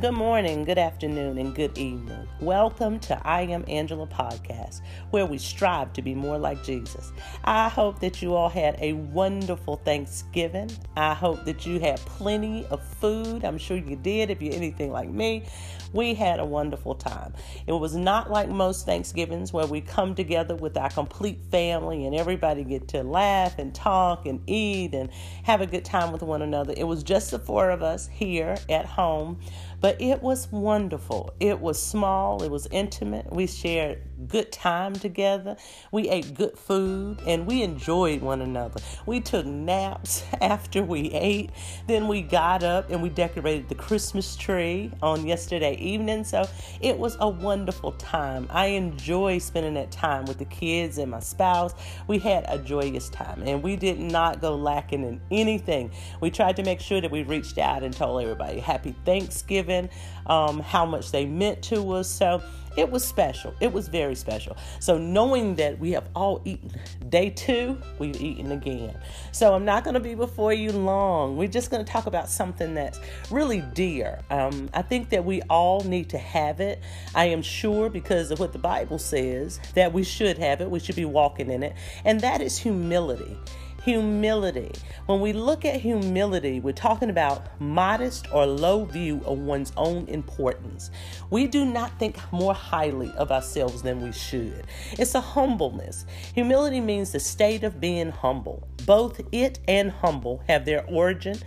[0.00, 2.26] Good morning, good afternoon, and good evening.
[2.40, 4.80] Welcome to I Am Angela podcast,
[5.10, 7.12] where we strive to be more like Jesus.
[7.44, 10.70] I hope that you all had a wonderful Thanksgiving.
[10.96, 13.44] I hope that you had plenty of food.
[13.44, 15.44] I'm sure you did if you're anything like me.
[15.92, 17.34] We had a wonderful time.
[17.66, 22.14] It was not like most Thanksgivings where we come together with our complete family and
[22.14, 25.10] everybody get to laugh and talk and eat and
[25.44, 26.74] have a good time with one another.
[26.76, 29.38] It was just the four of us here at home
[29.82, 31.34] but it was wonderful.
[31.40, 33.30] It was small, it was intimate.
[33.32, 35.56] We shared good time together.
[35.90, 38.80] We ate good food and we enjoyed one another.
[39.06, 41.50] We took naps after we ate.
[41.88, 46.24] Then we got up and we decorated the Christmas tree on yesterday evening.
[46.24, 46.46] So
[46.80, 48.46] it was a wonderful time.
[48.50, 51.74] I enjoy spending that time with the kids and my spouse.
[52.06, 55.90] We had a joyous time and we did not go lacking in anything.
[56.20, 59.88] We tried to make sure that we reached out and told everybody happy Thanksgiving
[60.26, 62.08] um, how much they meant to us.
[62.08, 62.42] So
[62.76, 63.54] it was special.
[63.60, 64.56] It was very special.
[64.80, 66.70] So knowing that we have all eaten,
[67.08, 68.98] day two, we've eaten again.
[69.32, 71.36] So I'm not going to be before you long.
[71.36, 74.20] We're just going to talk about something that's really dear.
[74.30, 76.80] Um, I think that we all need to have it.
[77.14, 80.70] I am sure because of what the Bible says that we should have it.
[80.70, 81.74] We should be walking in it.
[82.04, 83.36] And that is humility
[83.84, 84.70] humility.
[85.06, 90.06] When we look at humility, we're talking about modest or low view of one's own
[90.06, 90.90] importance.
[91.30, 94.66] We do not think more highly of ourselves than we should.
[94.92, 96.06] It's a humbleness.
[96.34, 98.68] Humility means the state of being humble.
[98.86, 101.38] Both it and humble have their origin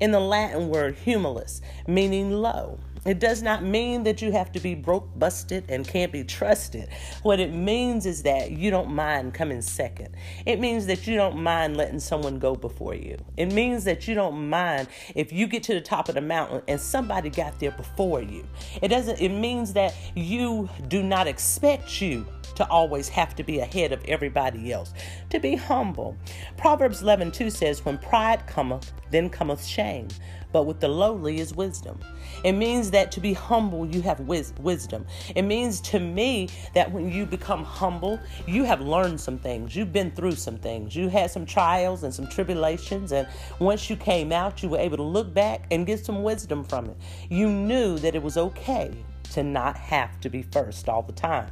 [0.00, 2.78] in the Latin word humilis, meaning low.
[3.04, 6.88] It does not mean that you have to be broke, busted, and can't be trusted.
[7.22, 10.16] What it means is that you don't mind coming second.
[10.46, 13.18] It means that you don't mind letting someone go before you.
[13.36, 16.62] It means that you don't mind if you get to the top of the mountain
[16.66, 18.46] and somebody got there before you.
[18.80, 22.26] It doesn't it means that you do not expect you
[22.56, 24.92] to always have to be ahead of everybody else.
[25.30, 26.16] To be humble.
[26.56, 30.08] Proverbs 11 2 says, When pride cometh, then cometh shame
[30.54, 31.98] but with the lowly is wisdom.
[32.44, 35.04] It means that to be humble, you have wis- wisdom.
[35.34, 39.74] It means to me that when you become humble, you have learned some things.
[39.74, 40.94] You've been through some things.
[40.94, 43.10] You had some trials and some tribulations.
[43.10, 43.26] And
[43.58, 46.88] once you came out, you were able to look back and get some wisdom from
[46.88, 46.96] it.
[47.28, 48.92] You knew that it was okay
[49.32, 51.50] to not have to be first all the time.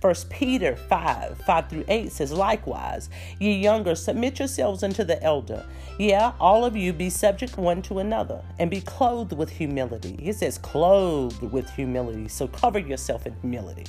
[0.00, 3.08] First Peter 5, 5 through 8 says, Likewise,
[3.38, 5.64] ye younger, submit yourselves unto the elder.
[5.98, 10.16] Yeah, all of you be subject one to another, and be clothed with humility.
[10.20, 13.84] He says clothed with humility, so cover yourself in humility.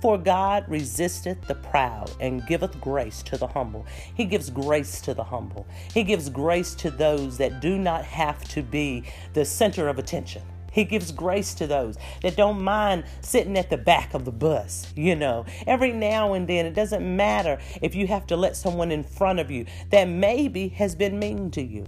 [0.00, 3.84] For God resisteth the proud and giveth grace to the humble.
[4.14, 5.66] He gives grace to the humble.
[5.92, 10.42] He gives grace to those that do not have to be the center of attention.
[10.70, 14.92] He gives grace to those that don't mind sitting at the back of the bus.
[14.94, 18.92] You know, every now and then, it doesn't matter if you have to let someone
[18.92, 21.86] in front of you that maybe has been mean to you.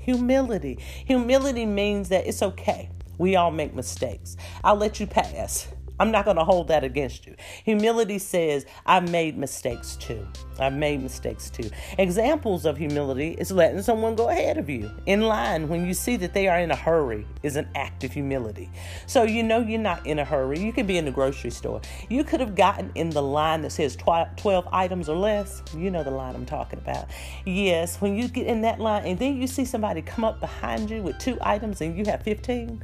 [0.00, 0.78] Humility.
[1.06, 2.90] Humility means that it's okay.
[3.16, 4.36] We all make mistakes.
[4.62, 5.68] I'll let you pass.
[6.00, 7.36] I'm not going to hold that against you.
[7.64, 10.26] Humility says, I've made mistakes too.
[10.58, 11.70] I've made mistakes too.
[11.98, 16.16] Examples of humility is letting someone go ahead of you in line when you see
[16.16, 18.70] that they are in a hurry is an act of humility.
[19.06, 20.58] So you know you're not in a hurry.
[20.58, 21.80] You could be in the grocery store.
[22.08, 25.62] You could have gotten in the line that says 12 items or less.
[25.76, 27.06] You know the line I'm talking about.
[27.44, 30.90] Yes, when you get in that line and then you see somebody come up behind
[30.90, 32.82] you with two items and you have 15,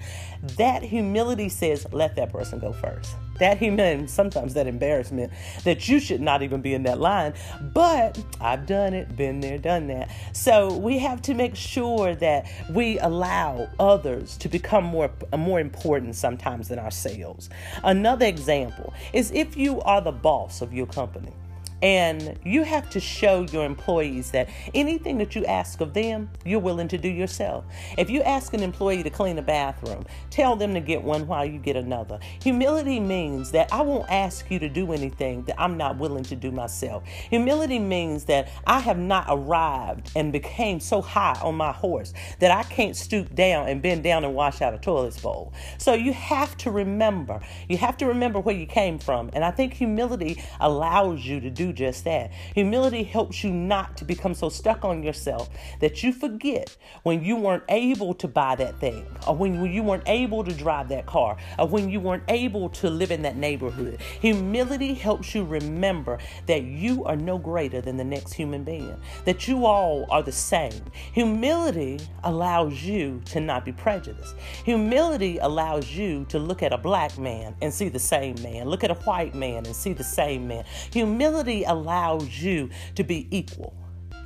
[0.56, 2.99] that humility says, let that person go first
[3.40, 5.32] that he meant sometimes that embarrassment
[5.64, 7.34] that you should not even be in that line.
[7.72, 10.10] But I've done it, been there, done that.
[10.32, 16.14] So we have to make sure that we allow others to become more more important
[16.14, 17.50] sometimes than ourselves.
[17.82, 21.32] Another example is if you are the boss of your company
[21.82, 26.60] and you have to show your employees that anything that you ask of them, you're
[26.60, 27.64] willing to do yourself.
[27.96, 31.44] If you ask an employee to clean a bathroom, tell them to get one while
[31.44, 32.18] you get another.
[32.42, 36.36] Humility means that I won't ask you to do anything that I'm not willing to
[36.36, 37.04] do myself.
[37.06, 42.50] Humility means that I have not arrived and became so high on my horse that
[42.50, 45.52] I can't stoop down and bend down and wash out a toilet bowl.
[45.78, 49.30] So you have to remember, you have to remember where you came from.
[49.32, 52.32] And I think humility allows you to do just that.
[52.54, 55.48] Humility helps you not to become so stuck on yourself
[55.80, 60.08] that you forget when you weren't able to buy that thing, or when you weren't
[60.08, 64.00] able to drive that car, or when you weren't able to live in that neighborhood.
[64.20, 69.48] Humility helps you remember that you are no greater than the next human being, that
[69.48, 70.82] you all are the same.
[71.12, 74.34] Humility allows you to not be prejudiced.
[74.64, 78.84] Humility allows you to look at a black man and see the same man, look
[78.84, 80.64] at a white man and see the same man.
[80.92, 83.74] Humility allows you to be equal,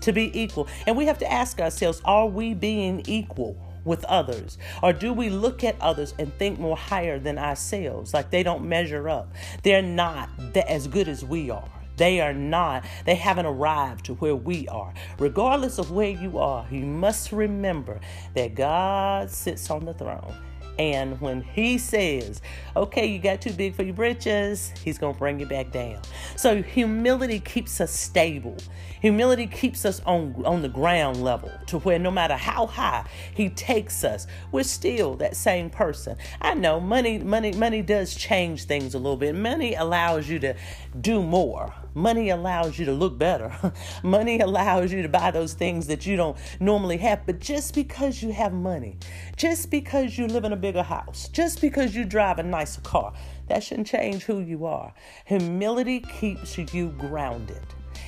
[0.01, 0.69] to be equal.
[0.87, 3.57] And we have to ask ourselves are we being equal?
[3.85, 4.57] with others?
[4.83, 8.67] Or do we look at others and think more higher than ourselves, like they don't
[8.67, 9.35] measure up?
[9.63, 10.31] They're not
[10.67, 11.69] as good as we are.
[11.97, 14.93] They are not, they haven't arrived to where we are.
[15.19, 18.01] Regardless of where you are, you must remember
[18.35, 20.35] that God sits on the throne
[20.79, 22.43] and when he says,
[22.75, 26.01] okay, you got too big for your britches, he's going to bring you back down.
[26.37, 28.57] So humility keeps us stable.
[29.01, 33.51] Humility keeps us on, on the ground level to where no matter how high he
[33.51, 36.17] takes us, we're still that same person.
[36.41, 39.35] I know money, money, money does change things a little bit.
[39.35, 40.55] Money allows you to
[41.01, 41.73] do more.
[41.95, 43.55] Money allows you to look better.
[44.03, 47.25] money allows you to buy those things that you don't normally have.
[47.25, 48.97] But just because you have money,
[49.37, 53.13] just because you live in a bigger house, just because you drive a nicer car,
[53.49, 54.93] that shouldn't change who you are.
[55.27, 57.63] Humility keeps you grounded.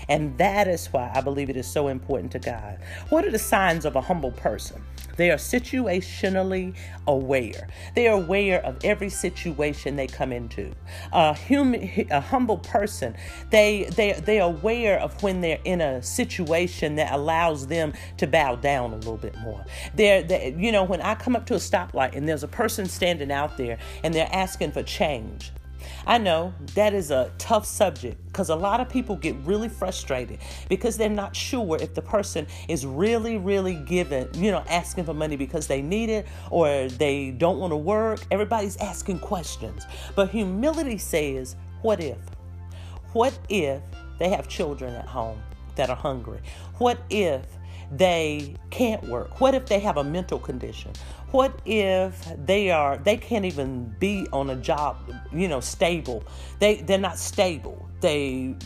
[0.08, 2.79] And that is why I believe it is so important to God.
[3.08, 4.82] What are the signs of a humble person?
[5.17, 6.75] They are situationally
[7.06, 7.69] aware.
[7.94, 10.73] They are aware of every situation they come into.
[11.12, 13.17] A human, a humble person,
[13.50, 18.26] they they they are aware of when they're in a situation that allows them to
[18.26, 19.64] bow down a little bit more.
[19.94, 22.87] They're, they, you know, when I come up to a stoplight and there's a person
[22.87, 25.52] standing out there and they're asking for change.
[26.06, 30.38] I know that is a tough subject because a lot of people get really frustrated
[30.69, 35.15] because they're not sure if the person is really, really giving, you know, asking for
[35.15, 38.21] money because they need it or they don't want to work.
[38.31, 39.87] Everybody's asking questions.
[40.15, 42.19] But humility says, what if?
[43.12, 43.83] What if
[44.19, 45.41] they have children at home
[45.77, 46.41] that are hungry?
[46.79, 47.47] What if
[47.93, 49.41] they can't work?
[49.41, 50.93] What if they have a mental condition?
[51.37, 54.97] What if they are they can't even be on a job,
[55.31, 56.25] you know, stable.
[56.61, 57.91] They they're not stable.
[58.00, 58.56] They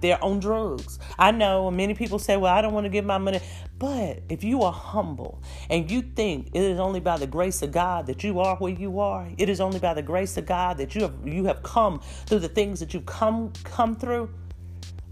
[0.00, 0.98] they're on drugs.
[1.20, 3.38] I know many people say, "Well, I don't want to give my money."
[3.78, 5.40] But if you are humble
[5.70, 8.72] and you think it is only by the grace of God that you are where
[8.72, 11.62] you are, it is only by the grace of God that you have you have
[11.62, 14.28] come through the things that you've come come through,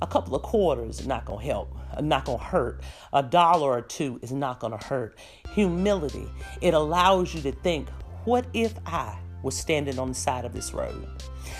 [0.02, 2.80] a couple of quarters is not going to help, uh, not going to hurt.
[3.12, 5.18] A dollar or two is not going to hurt.
[5.54, 6.26] Humility,
[6.60, 7.88] it allows you to think,
[8.24, 11.06] what if I was standing on the side of this road?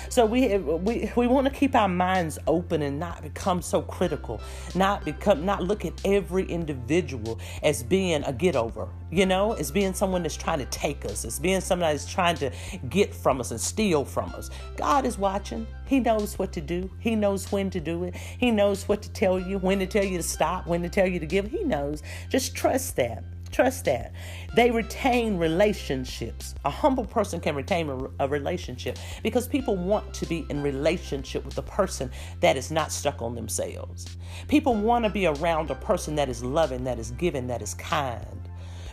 [0.08, 4.40] So we we we want to keep our minds open and not become so critical,
[4.74, 9.70] not become not look at every individual as being a get over, you know, as
[9.70, 12.50] being someone that's trying to take us, as being someone that's trying to
[12.88, 14.50] get from us and steal from us.
[14.76, 15.66] God is watching.
[15.86, 16.90] He knows what to do.
[16.98, 18.14] He knows when to do it.
[18.16, 21.06] He knows what to tell you, when to tell you to stop, when to tell
[21.06, 21.50] you to give.
[21.50, 22.02] He knows.
[22.28, 23.22] Just trust that.
[23.54, 24.12] Trust that.
[24.56, 26.56] They retain relationships.
[26.64, 31.44] A humble person can retain a, a, relationship because people want to be in relationship
[31.44, 32.10] with a person
[32.40, 34.16] that is not stuck on themselves.
[34.48, 37.74] People want to be around a person that is loving, that is giving, that is
[37.74, 38.48] kind.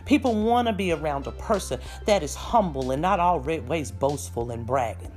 [0.06, 4.64] People want to be around a person that is humble and not always boastful and
[4.64, 5.11] bragging.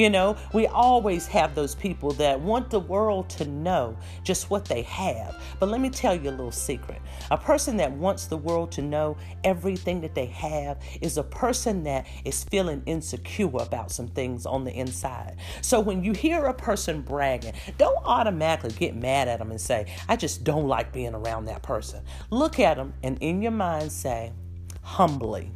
[0.00, 4.64] You know, we always have those people that want the world to know just what
[4.64, 5.36] they have.
[5.58, 7.02] But let me tell you a little secret.
[7.30, 11.82] A person that wants the world to know everything that they have is a person
[11.84, 15.36] that is feeling insecure about some things on the inside.
[15.60, 19.84] So when you hear a person bragging, don't automatically get mad at them and say,
[20.08, 22.02] I just don't like being around that person.
[22.30, 24.32] Look at them and in your mind say,
[24.80, 25.50] humbly,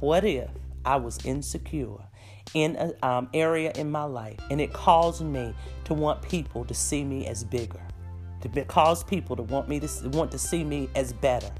[0.00, 0.50] what if
[0.84, 2.02] I was insecure
[2.54, 6.74] in an um, area in my life, and it caused me to want people to
[6.74, 7.80] see me as bigger
[8.40, 11.50] to cause people to want me to want to see me as better.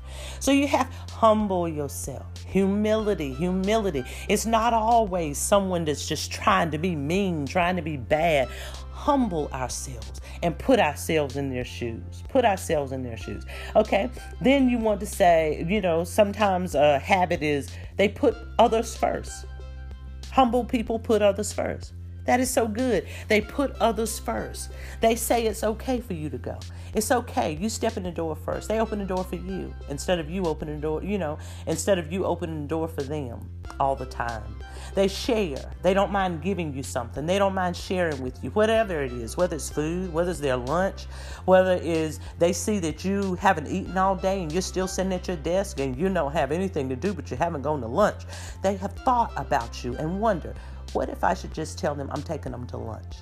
[0.40, 2.26] So you have humble yourself.
[2.46, 4.04] Humility, humility.
[4.28, 8.48] It's not always someone that's just trying to be mean, trying to be bad.
[8.92, 12.24] Humble ourselves and put ourselves in their shoes.
[12.28, 13.44] Put ourselves in their shoes.
[13.76, 14.10] Okay?
[14.40, 19.46] Then you want to say, you know, sometimes a habit is they put others first.
[20.36, 21.94] Humble people put others first.
[22.26, 23.06] That is so good.
[23.28, 24.70] They put others first.
[25.00, 26.58] They say it's okay for you to go.
[26.94, 27.56] It's okay.
[27.60, 28.68] You step in the door first.
[28.68, 31.98] They open the door for you instead of you opening the door, you know, instead
[31.98, 34.56] of you opening the door for them all the time.
[34.94, 35.72] They share.
[35.82, 37.26] They don't mind giving you something.
[37.26, 40.56] They don't mind sharing with you, whatever it is, whether it's food, whether it's their
[40.56, 41.04] lunch,
[41.44, 45.12] whether it is they see that you haven't eaten all day and you're still sitting
[45.12, 47.86] at your desk and you don't have anything to do, but you haven't gone to
[47.86, 48.22] lunch.
[48.62, 50.54] They have thought about you and wonder,
[50.92, 53.16] what if I should just tell them I'm taking them to lunch?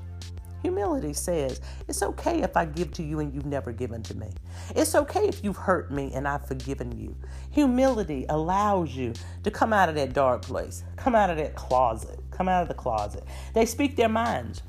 [0.64, 4.28] Humility says, It's okay if I give to you and you've never given to me.
[4.75, 7.14] It's okay if you've hurt me and I've forgiven you.
[7.50, 12.18] Humility allows you to come out of that dark place, come out of that closet,
[12.30, 13.25] come out of the closet.
[13.52, 14.62] They speak their minds.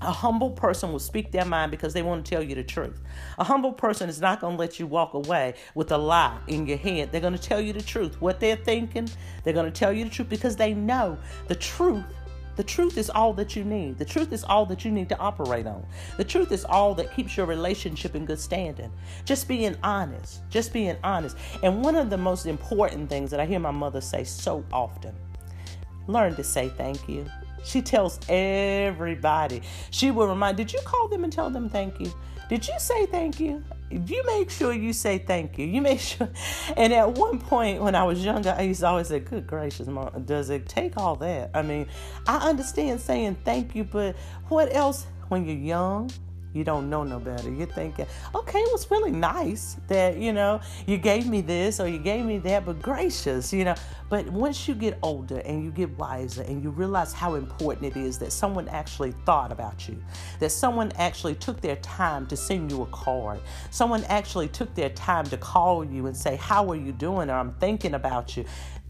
[0.00, 3.00] A humble person will speak their mind because they want to tell you the truth.
[3.38, 6.66] A humble person is not going to let you walk away with a lie in
[6.66, 7.10] your head.
[7.10, 8.20] They're going to tell you the truth.
[8.20, 9.08] What they're thinking,
[9.42, 11.16] they're going to tell you the truth because they know
[11.48, 12.04] the truth
[12.56, 13.98] the truth is all that you need.
[13.98, 15.84] The truth is all that you need to operate on.
[16.16, 18.92] The truth is all that keeps your relationship in good standing.
[19.24, 20.48] Just being honest.
[20.50, 21.36] Just being honest.
[21.62, 25.14] And one of the most important things that I hear my mother say so often
[26.06, 27.26] learn to say thank you.
[27.64, 29.62] She tells everybody.
[29.90, 32.12] She will remind, did you call them and tell them thank you?
[32.48, 33.64] Did you say thank you?
[33.90, 35.66] you make sure you say thank you.
[35.66, 36.28] You make sure.
[36.76, 39.86] And at one point when I was younger, I used to always say, "Good gracious,
[39.86, 41.86] mom, does it take all that?" I mean,
[42.26, 44.16] I understand saying thank you, but
[44.48, 46.10] what else when you're young?
[46.54, 47.50] You don't know no better.
[47.50, 51.88] You're thinking, okay, it was really nice that, you know, you gave me this or
[51.88, 53.74] you gave me that, but gracious, you know.
[54.08, 57.98] But once you get older and you get wiser and you realize how important it
[57.98, 60.00] is that someone actually thought about you,
[60.38, 64.90] that someone actually took their time to send you a card, someone actually took their
[64.90, 67.30] time to call you and say, How are you doing?
[67.30, 68.44] or I'm thinking about you.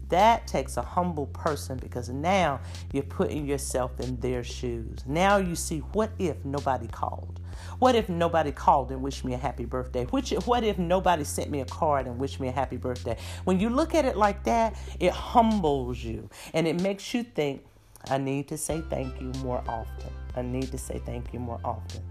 [0.09, 2.59] That takes a humble person because now
[2.93, 4.99] you're putting yourself in their shoes.
[5.07, 7.39] Now you see, what if nobody called?
[7.79, 10.05] What if nobody called and wished me a happy birthday?
[10.05, 13.17] Which, what if nobody sent me a card and wished me a happy birthday?
[13.43, 17.63] When you look at it like that, it humbles you and it makes you think,
[18.09, 20.11] I need to say thank you more often.
[20.35, 22.01] I need to say thank you more often.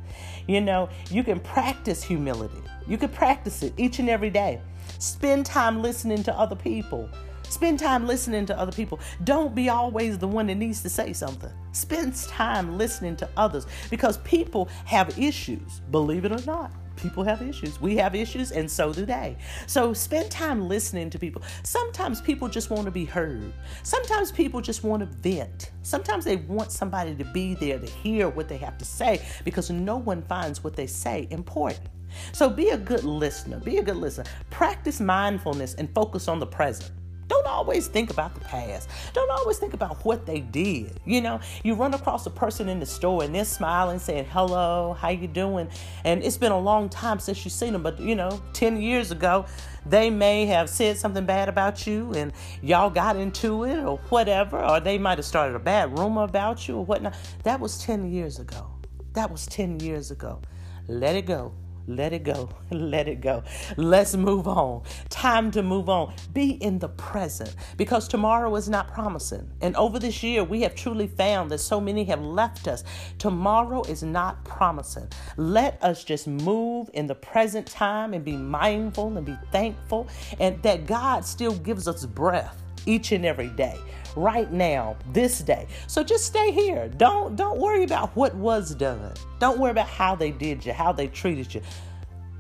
[0.48, 2.62] You know, you can practice humility.
[2.86, 4.60] You can practice it each and every day.
[4.98, 7.08] Spend time listening to other people.
[7.48, 8.98] Spend time listening to other people.
[9.24, 11.52] Don't be always the one that needs to say something.
[11.72, 16.72] Spend time listening to others because people have issues, believe it or not.
[16.96, 17.80] People have issues.
[17.80, 19.36] We have issues, and so do they.
[19.66, 21.42] So spend time listening to people.
[21.64, 23.52] Sometimes people just want to be heard.
[23.82, 25.72] Sometimes people just want to vent.
[25.82, 29.70] Sometimes they want somebody to be there to hear what they have to say because
[29.70, 31.88] no one finds what they say important.
[32.32, 33.58] So be a good listener.
[33.58, 34.24] Be a good listener.
[34.50, 36.92] Practice mindfulness and focus on the present.
[37.28, 38.88] Don't always think about the past.
[39.12, 41.00] Don't always think about what they did.
[41.04, 44.97] You know, you run across a person in the store and they're smiling, saying, hello,
[44.99, 45.69] how you doing?
[46.04, 49.11] And it's been a long time since you've seen them, but you know, 10 years
[49.11, 49.47] ago,
[49.87, 54.62] they may have said something bad about you and y'all got into it or whatever,
[54.62, 57.14] or they might have started a bad rumor about you or whatnot.
[57.43, 58.71] That was 10 years ago.
[59.12, 60.40] That was 10 years ago.
[60.88, 61.54] Let it go.
[61.86, 62.48] Let it go.
[62.70, 63.42] Let it go.
[63.76, 64.82] Let's move on.
[65.10, 66.14] Time to move on.
[66.32, 69.50] Be in the present because tomorrow is not promising.
[69.60, 72.84] And over this year, we have truly found that so many have left us.
[73.18, 75.08] Tomorrow is not promising.
[75.36, 80.08] Let us just move in the present time and be mindful and be thankful
[80.40, 83.78] and that God still gives us breath each and every day
[84.16, 85.66] right now this day.
[85.86, 86.88] So just stay here.
[86.88, 89.12] Don't don't worry about what was done.
[89.40, 91.62] Don't worry about how they did you how they treated you.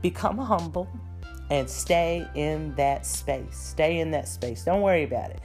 [0.02, 0.88] Become humble
[1.50, 3.56] and stay in that space.
[3.56, 4.64] Stay in that space.
[4.64, 5.40] Don't worry about it.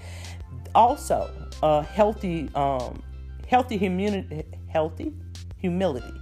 [0.75, 1.29] Also
[1.63, 3.01] a healthy um
[3.47, 5.11] healthy immunity healthy
[5.57, 6.13] humility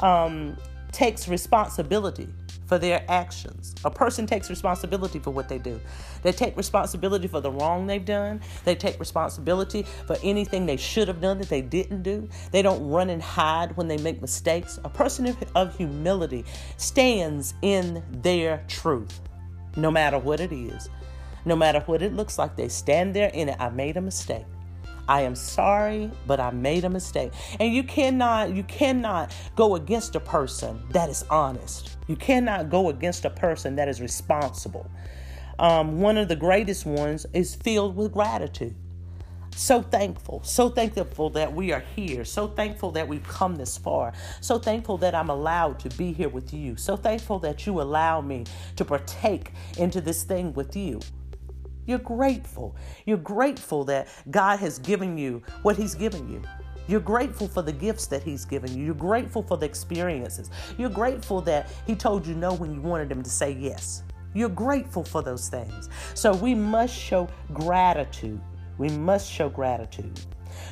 [0.00, 0.56] um
[0.92, 2.28] takes responsibility
[2.70, 3.74] for their actions.
[3.84, 5.80] A person takes responsibility for what they do.
[6.22, 8.40] They take responsibility for the wrong they've done.
[8.64, 12.28] They take responsibility for anything they should have done that they didn't do.
[12.52, 14.78] They don't run and hide when they make mistakes.
[14.84, 16.44] A person of humility
[16.76, 19.20] stands in their truth,
[19.74, 20.88] no matter what it is.
[21.44, 23.56] No matter what it looks like, they stand there in it.
[23.58, 24.46] I made a mistake.
[25.10, 27.32] I am sorry, but I made a mistake.
[27.58, 31.96] And you cannot you cannot go against a person that is honest.
[32.06, 34.88] You cannot go against a person that is responsible.
[35.58, 38.76] Um, one of the greatest ones is filled with gratitude.
[39.56, 44.12] So thankful, so thankful that we are here, so thankful that we've come this far,
[44.40, 48.20] so thankful that I'm allowed to be here with you, so thankful that you allow
[48.20, 48.44] me
[48.76, 51.00] to partake into this thing with you.
[51.90, 52.76] You're grateful.
[53.04, 56.40] You're grateful that God has given you what He's given you.
[56.86, 58.84] You're grateful for the gifts that He's given you.
[58.84, 60.50] You're grateful for the experiences.
[60.78, 64.04] You're grateful that He told you no when you wanted Him to say yes.
[64.34, 65.88] You're grateful for those things.
[66.14, 68.40] So we must show gratitude.
[68.78, 70.20] We must show gratitude.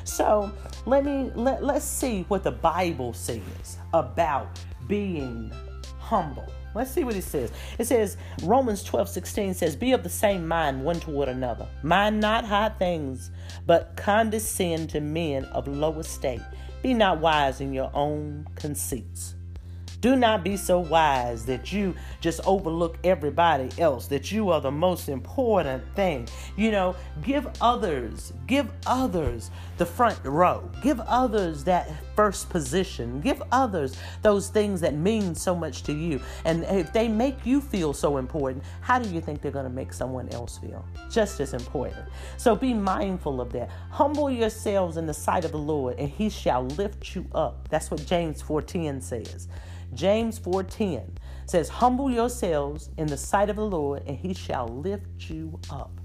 [0.05, 0.53] So
[0.85, 4.57] let me let, let's see what the Bible says about
[4.87, 5.51] being
[5.99, 6.47] humble.
[6.75, 7.51] Let's see what it says.
[7.77, 11.67] It says, Romans 12, 16 says, Be of the same mind one toward another.
[11.83, 13.31] Mind not high things,
[13.65, 16.41] but condescend to men of low estate.
[16.81, 19.35] Be not wise in your own conceits.
[20.01, 24.71] Do not be so wise that you just overlook everybody else, that you are the
[24.71, 26.27] most important thing.
[26.55, 30.69] You know, give others, give others the front row.
[30.81, 33.21] Give others that first position.
[33.21, 36.21] Give others those things that mean so much to you.
[36.45, 39.71] And if they make you feel so important, how do you think they're going to
[39.71, 40.85] make someone else feel?
[41.09, 42.05] Just as important.
[42.37, 43.69] So be mindful of that.
[43.89, 47.67] Humble yourselves in the sight of the Lord, and he shall lift you up.
[47.69, 49.47] That's what James 4:10 says.
[49.93, 55.29] James 4:10 says, "Humble yourselves in the sight of the Lord, and he shall lift
[55.29, 55.98] you up."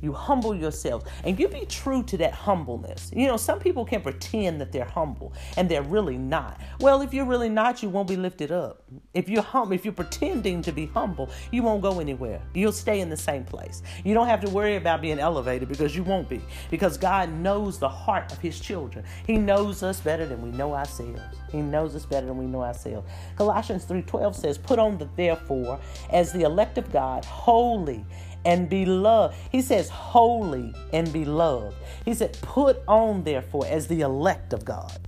[0.00, 3.10] You humble yourselves and you be true to that humbleness.
[3.14, 6.60] You know, some people can pretend that they're humble and they're really not.
[6.80, 8.82] Well, if you're really not, you won't be lifted up.
[9.14, 12.40] If you're hum if you're pretending to be humble, you won't go anywhere.
[12.54, 13.82] You'll stay in the same place.
[14.04, 16.40] You don't have to worry about being elevated because you won't be.
[16.70, 19.04] Because God knows the heart of his children.
[19.26, 21.20] He knows us better than we know ourselves.
[21.50, 23.08] He knows us better than we know ourselves.
[23.36, 25.78] Colossians 3:12 says, "Put on the therefore
[26.10, 28.04] as the elect of God, holy
[28.44, 29.36] and beloved.
[29.50, 31.76] He says, holy and beloved.
[32.04, 34.98] He said, put on, therefore, as the elect of God.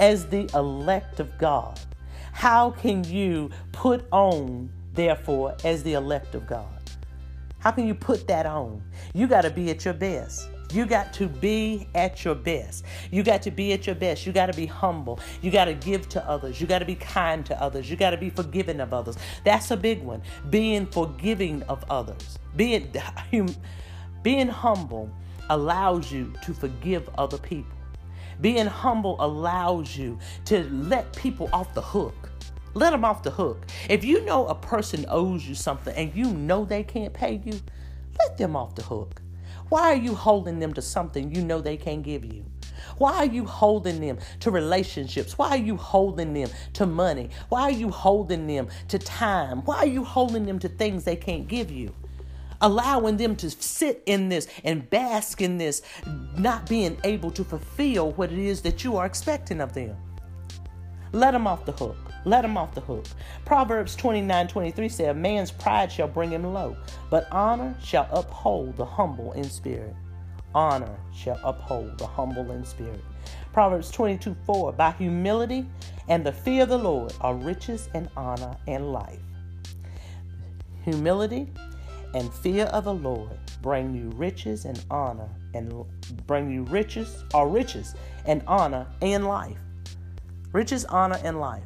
[0.00, 1.78] As the elect of God.
[2.32, 6.66] How can you put on, therefore, as the elect of God?
[7.58, 8.82] How can you put that on?
[9.14, 10.48] You got to be at your best.
[10.72, 12.84] You got to be at your best.
[13.10, 14.26] You got to be at your best.
[14.26, 15.20] You got to be humble.
[15.42, 16.60] You got to give to others.
[16.60, 17.90] You got to be kind to others.
[17.90, 19.16] You got to be forgiving of others.
[19.44, 20.22] That's a big one.
[20.50, 22.38] Being forgiving of others.
[22.56, 22.92] Being
[24.22, 25.10] being humble
[25.50, 27.76] allows you to forgive other people.
[28.40, 32.30] Being humble allows you to let people off the hook.
[32.74, 33.66] Let them off the hook.
[33.88, 37.60] If you know a person owes you something and you know they can't pay you,
[38.18, 39.21] let them off the hook.
[39.72, 42.44] Why are you holding them to something you know they can't give you?
[42.98, 45.38] Why are you holding them to relationships?
[45.38, 47.30] Why are you holding them to money?
[47.48, 49.62] Why are you holding them to time?
[49.62, 51.94] Why are you holding them to things they can't give you?
[52.60, 55.80] Allowing them to sit in this and bask in this,
[56.36, 59.96] not being able to fulfill what it is that you are expecting of them.
[61.12, 61.96] Let him off the hook.
[62.24, 63.04] Let him off the hook.
[63.44, 66.76] Proverbs 29 23 says, A man's pride shall bring him low,
[67.10, 69.94] but honor shall uphold the humble in spirit.
[70.54, 73.02] Honor shall uphold the humble in spirit.
[73.52, 75.66] Proverbs 22 4 By humility
[76.08, 79.20] and the fear of the Lord are riches and honor and life.
[80.84, 81.48] Humility
[82.14, 85.84] and fear of the Lord bring you riches and honor and
[86.26, 87.94] bring you riches or riches
[88.26, 89.58] and honor and life.
[90.52, 91.62] Riches, honor, and life.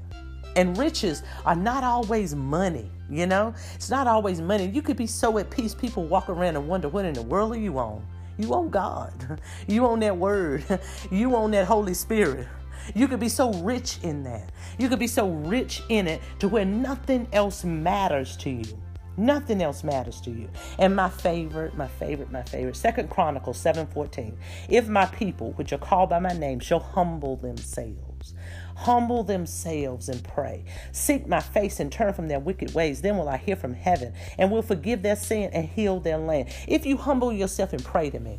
[0.57, 3.55] And riches are not always money, you know?
[3.75, 4.67] It's not always money.
[4.67, 7.53] You could be so at peace, people walk around and wonder, what in the world
[7.53, 8.07] are you on?
[8.39, 9.41] You own God.
[9.67, 10.65] You own that word.
[11.11, 12.49] You own that Holy Spirit.
[12.95, 14.53] You could be so rich in that.
[14.79, 18.79] You could be so rich in it to where nothing else matters to you.
[19.17, 20.49] Nothing else matters to you.
[20.79, 24.37] And my favorite, my favorite, my favorite, Second Chronicles 7:14.
[24.69, 28.35] If my people, which are called by my name, shall humble themselves
[28.77, 30.65] humble themselves and pray.
[30.93, 33.01] Seek my face and turn from their wicked ways.
[33.01, 36.51] Then will I hear from heaven and will forgive their sin and heal their land.
[36.69, 38.39] If you humble yourself and pray to me,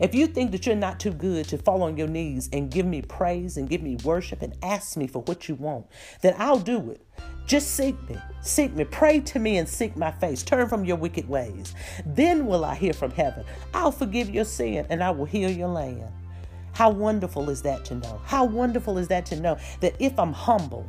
[0.00, 2.86] if you think that you're not too good to fall on your knees and give
[2.86, 5.86] me praise and give me worship and ask me for what you want,
[6.20, 7.02] then I'll do it.
[7.46, 8.16] Just seek me.
[8.40, 8.84] Seek me.
[8.84, 10.42] Pray to me and seek my face.
[10.42, 11.74] Turn from your wicked ways.
[12.04, 13.44] Then will I hear from heaven.
[13.72, 16.10] I'll forgive your sin and I will heal your land.
[16.76, 18.20] How wonderful is that to know?
[18.26, 20.86] How wonderful is that to know that if I'm humble,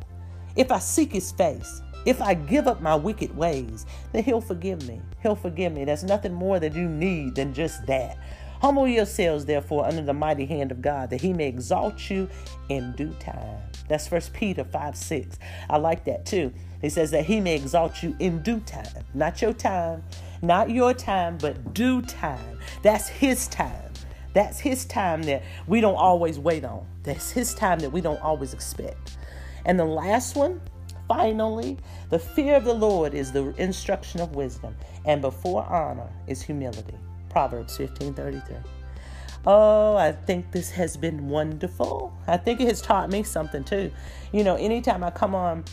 [0.58, 4.86] if I seek his face, if I give up my wicked ways, then he'll forgive
[4.86, 5.02] me.
[5.24, 5.86] He'll forgive me.
[5.86, 8.18] There's nothing more that you need than just that.
[8.60, 12.28] Humble yourselves, therefore, under the mighty hand of God, that he may exalt you
[12.68, 13.62] in due time.
[13.88, 15.40] That's First Peter 5 6.
[15.70, 16.52] I like that too.
[16.82, 19.06] He says that he may exalt you in due time.
[19.14, 20.04] Not your time,
[20.42, 22.60] not your time, but due time.
[22.84, 23.87] That's his time.
[24.38, 26.86] That's His time that we don't always wait on.
[27.02, 29.18] That's His time that we don't always expect.
[29.66, 30.62] And the last one,
[31.08, 31.80] finally,
[32.12, 36.94] the fear of the Lord is the instruction of wisdom, and before honor is humility.
[37.32, 38.58] Proverbs 15 33.
[39.48, 42.16] Oh, I think this has been wonderful.
[42.28, 43.92] I think it has taught me something too.
[44.32, 45.66] You know, anytime I come on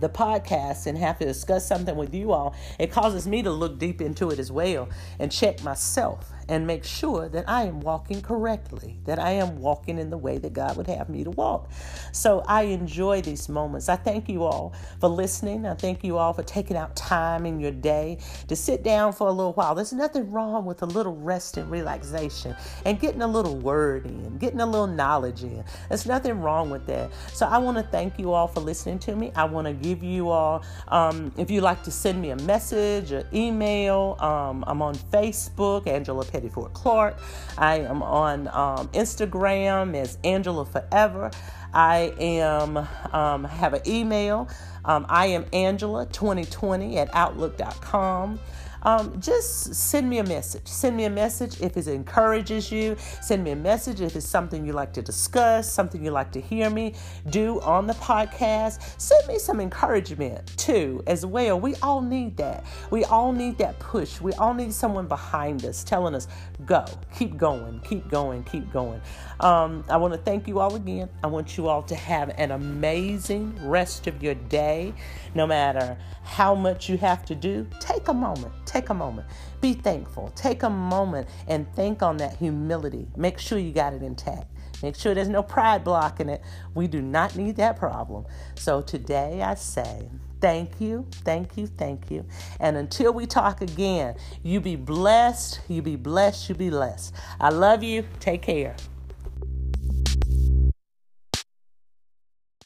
[0.00, 3.78] the podcast and have to discuss something with you all, it causes me to look
[3.78, 8.20] deep into it as well and check myself and make sure that I am walking
[8.20, 11.70] correctly, that I am walking in the way that God would have me to walk.
[12.12, 13.88] So I enjoy these moments.
[13.88, 15.64] I thank you all for listening.
[15.64, 19.28] I thank you all for taking out time in your day to sit down for
[19.28, 19.76] a little while.
[19.76, 24.36] There's nothing wrong with a little rest and relaxation and getting a little word in,
[24.38, 25.62] getting a little knowledge in.
[25.88, 27.12] There's nothing wrong with that.
[27.32, 29.30] So I want to thank you all for listening to me.
[29.36, 33.12] I want to give you all, um, if you'd like to send me a message
[33.12, 37.16] or email, um, I'm on Facebook, Angela Fort Clark.
[37.58, 41.30] I am on um, Instagram as Angela Forever.
[41.72, 42.76] I am
[43.12, 44.48] um, have an email.
[44.84, 48.40] Um, I am Angela 2020 at outlook.com
[48.82, 50.66] um, just send me a message.
[50.66, 52.96] Send me a message if it encourages you.
[53.20, 56.40] Send me a message if it's something you like to discuss, something you like to
[56.40, 56.94] hear me
[57.28, 59.00] do on the podcast.
[59.00, 61.60] Send me some encouragement too, as well.
[61.60, 62.64] We all need that.
[62.90, 64.20] We all need that push.
[64.20, 66.28] We all need someone behind us telling us,
[66.66, 66.84] go,
[67.16, 69.00] keep going, keep going, keep going.
[69.40, 71.08] Um, I want to thank you all again.
[71.22, 74.92] I want you all to have an amazing rest of your day.
[75.34, 79.26] No matter how much you have to do, take a moment Take a moment.
[79.60, 80.30] Be thankful.
[80.36, 83.08] Take a moment and think on that humility.
[83.16, 84.46] Make sure you got it intact.
[84.80, 86.40] Make sure there's no pride blocking it.
[86.72, 88.26] We do not need that problem.
[88.54, 90.08] So today I say,
[90.40, 92.24] thank you, thank you, thank you.
[92.60, 97.12] And until we talk again, you be blessed, you be blessed, you be blessed.
[97.40, 98.04] I love you.
[98.20, 98.76] Take care.